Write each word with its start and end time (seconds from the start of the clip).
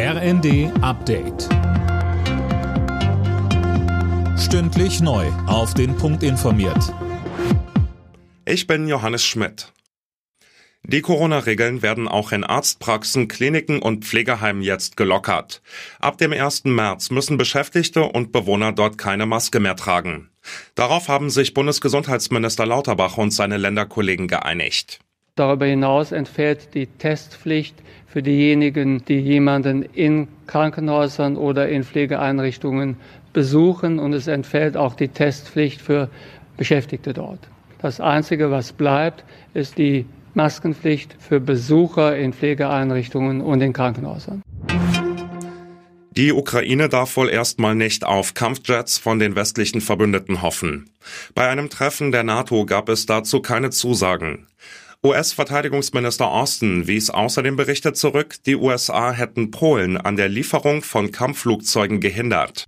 RND 0.00 0.70
Update. 0.80 1.48
Stündlich 4.38 5.00
neu. 5.00 5.26
Auf 5.48 5.74
den 5.74 5.96
Punkt 5.96 6.22
informiert. 6.22 6.94
Ich 8.44 8.68
bin 8.68 8.86
Johannes 8.86 9.24
Schmidt. 9.24 9.72
Die 10.84 11.00
Corona-Regeln 11.00 11.82
werden 11.82 12.06
auch 12.06 12.30
in 12.30 12.44
Arztpraxen, 12.44 13.26
Kliniken 13.26 13.82
und 13.82 14.04
Pflegeheimen 14.04 14.62
jetzt 14.62 14.96
gelockert. 14.96 15.62
Ab 15.98 16.16
dem 16.16 16.32
1. 16.32 16.66
März 16.66 17.10
müssen 17.10 17.36
Beschäftigte 17.36 18.04
und 18.04 18.30
Bewohner 18.30 18.70
dort 18.70 18.98
keine 18.98 19.26
Maske 19.26 19.58
mehr 19.58 19.74
tragen. 19.74 20.30
Darauf 20.76 21.08
haben 21.08 21.28
sich 21.28 21.54
Bundesgesundheitsminister 21.54 22.66
Lauterbach 22.66 23.18
und 23.18 23.32
seine 23.32 23.56
Länderkollegen 23.56 24.28
geeinigt. 24.28 25.00
Darüber 25.38 25.66
hinaus 25.66 26.10
entfällt 26.10 26.74
die 26.74 26.88
Testpflicht 26.88 27.76
für 28.08 28.24
diejenigen, 28.24 29.04
die 29.04 29.20
jemanden 29.20 29.82
in 29.82 30.26
Krankenhäusern 30.48 31.36
oder 31.36 31.68
in 31.68 31.84
Pflegeeinrichtungen 31.84 32.96
besuchen 33.32 34.00
und 34.00 34.14
es 34.14 34.26
entfällt 34.26 34.76
auch 34.76 34.96
die 34.96 35.06
Testpflicht 35.06 35.80
für 35.80 36.08
Beschäftigte 36.56 37.12
dort. 37.12 37.38
Das 37.80 38.00
Einzige, 38.00 38.50
was 38.50 38.72
bleibt, 38.72 39.24
ist 39.54 39.78
die 39.78 40.06
Maskenpflicht 40.34 41.14
für 41.20 41.38
Besucher 41.38 42.16
in 42.16 42.32
Pflegeeinrichtungen 42.32 43.40
und 43.40 43.60
in 43.60 43.72
Krankenhäusern. 43.72 44.42
Die 46.10 46.32
Ukraine 46.32 46.88
darf 46.88 47.16
wohl 47.16 47.28
erstmal 47.28 47.76
nicht 47.76 48.04
auf 48.04 48.34
Kampfjets 48.34 48.98
von 48.98 49.20
den 49.20 49.36
westlichen 49.36 49.80
Verbündeten 49.80 50.42
hoffen. 50.42 50.90
Bei 51.36 51.48
einem 51.48 51.70
Treffen 51.70 52.10
der 52.10 52.24
NATO 52.24 52.66
gab 52.66 52.88
es 52.88 53.06
dazu 53.06 53.40
keine 53.40 53.70
Zusagen. 53.70 54.48
US-Verteidigungsminister 55.06 56.26
Austin 56.26 56.88
wies 56.88 57.08
außerdem 57.08 57.54
Berichte 57.54 57.92
zurück, 57.92 58.34
die 58.46 58.56
USA 58.56 59.12
hätten 59.12 59.52
Polen 59.52 59.96
an 59.96 60.16
der 60.16 60.28
Lieferung 60.28 60.82
von 60.82 61.12
Kampfflugzeugen 61.12 62.00
gehindert. 62.00 62.66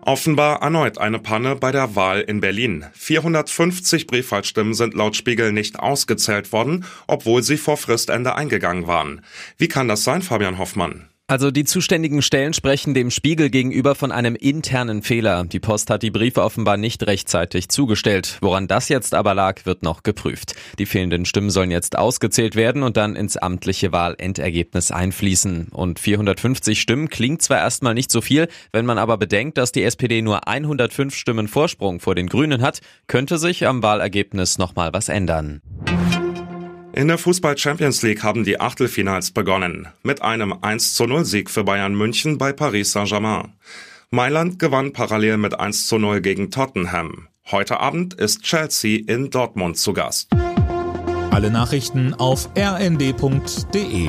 Offenbar 0.00 0.62
erneut 0.62 0.96
eine 0.96 1.18
Panne 1.18 1.56
bei 1.56 1.70
der 1.70 1.96
Wahl 1.96 2.22
in 2.22 2.40
Berlin. 2.40 2.86
450 2.94 4.06
Briefwahlstimmen 4.06 4.72
sind 4.72 4.94
laut 4.94 5.16
Spiegel 5.16 5.52
nicht 5.52 5.78
ausgezählt 5.78 6.50
worden, 6.52 6.86
obwohl 7.06 7.42
sie 7.42 7.58
vor 7.58 7.76
Fristende 7.76 8.34
eingegangen 8.34 8.86
waren. 8.86 9.20
Wie 9.58 9.68
kann 9.68 9.88
das 9.88 10.02
sein, 10.02 10.22
Fabian 10.22 10.56
Hoffmann? 10.56 11.10
Also 11.28 11.50
die 11.50 11.64
zuständigen 11.64 12.22
Stellen 12.22 12.52
sprechen 12.52 12.94
dem 12.94 13.10
Spiegel 13.10 13.50
gegenüber 13.50 13.96
von 13.96 14.12
einem 14.12 14.36
internen 14.36 15.02
Fehler. 15.02 15.42
Die 15.42 15.58
Post 15.58 15.90
hat 15.90 16.04
die 16.04 16.12
Briefe 16.12 16.40
offenbar 16.40 16.76
nicht 16.76 17.04
rechtzeitig 17.04 17.68
zugestellt. 17.68 18.38
Woran 18.42 18.68
das 18.68 18.88
jetzt 18.88 19.12
aber 19.12 19.34
lag, 19.34 19.66
wird 19.66 19.82
noch 19.82 20.04
geprüft. 20.04 20.54
Die 20.78 20.86
fehlenden 20.86 21.24
Stimmen 21.24 21.50
sollen 21.50 21.72
jetzt 21.72 21.98
ausgezählt 21.98 22.54
werden 22.54 22.84
und 22.84 22.96
dann 22.96 23.16
ins 23.16 23.36
amtliche 23.36 23.90
Wahlendergebnis 23.90 24.92
einfließen. 24.92 25.70
Und 25.72 25.98
450 25.98 26.80
Stimmen 26.80 27.08
klingt 27.08 27.42
zwar 27.42 27.58
erstmal 27.58 27.94
nicht 27.94 28.12
so 28.12 28.20
viel, 28.20 28.46
wenn 28.70 28.86
man 28.86 28.98
aber 28.98 29.18
bedenkt, 29.18 29.58
dass 29.58 29.72
die 29.72 29.82
SPD 29.82 30.22
nur 30.22 30.46
105 30.46 31.12
Stimmen 31.12 31.48
Vorsprung 31.48 31.98
vor 31.98 32.14
den 32.14 32.28
Grünen 32.28 32.62
hat, 32.62 32.82
könnte 33.08 33.38
sich 33.38 33.66
am 33.66 33.82
Wahlergebnis 33.82 34.58
nochmal 34.58 34.92
was 34.92 35.08
ändern. 35.08 35.60
In 36.96 37.08
der 37.08 37.18
Fußball 37.18 37.58
Champions 37.58 38.00
League 38.00 38.22
haben 38.22 38.42
die 38.42 38.58
Achtelfinals 38.58 39.30
begonnen. 39.30 39.88
Mit 40.02 40.22
einem 40.22 40.54
1 40.62 40.94
zu 40.94 41.04
0 41.04 41.26
Sieg 41.26 41.50
für 41.50 41.62
Bayern 41.62 41.94
München 41.94 42.38
bei 42.38 42.54
Paris 42.54 42.92
Saint-Germain. 42.92 43.52
Mailand 44.08 44.58
gewann 44.58 44.94
parallel 44.94 45.36
mit 45.36 45.60
1 45.60 45.88
zu 45.88 45.98
0 45.98 46.22
gegen 46.22 46.50
Tottenham. 46.50 47.28
Heute 47.50 47.80
Abend 47.80 48.14
ist 48.14 48.44
Chelsea 48.44 49.02
in 49.06 49.28
Dortmund 49.28 49.76
zu 49.76 49.92
Gast. 49.92 50.30
Alle 51.30 51.50
Nachrichten 51.50 52.14
auf 52.14 52.48
rnd.de 52.56 54.08